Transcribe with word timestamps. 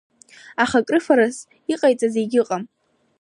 Аха 0.63 0.79
крыфарас 0.87 1.37
иҟасҵаз 1.73 2.13
егьыҟам. 2.19 2.63